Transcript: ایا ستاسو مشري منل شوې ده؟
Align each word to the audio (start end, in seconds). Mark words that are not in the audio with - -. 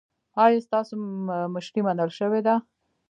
ایا 0.43 0.59
ستاسو 0.67 0.93
مشري 1.55 1.81
منل 1.87 2.09
شوې 2.19 2.41
ده؟ 2.47 2.55